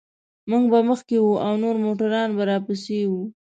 موږ 0.49 0.63
به 0.71 0.79
مخکې 0.89 1.15
وو 1.21 1.33
او 1.45 1.53
نور 1.63 1.75
موټران 1.85 2.29
به 2.37 2.43
راپسې 2.49 2.99
و. 3.09 3.13